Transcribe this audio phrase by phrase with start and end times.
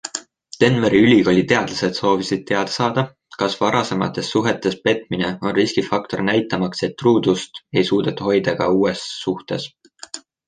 [0.61, 3.03] Denveri Ülikooli teadlased soovisid teada saada,
[3.43, 9.69] kas varasematest suhetes petmine on riskifaktor näitamaks, et truudust ei suudeta hoida ka uues suhtes.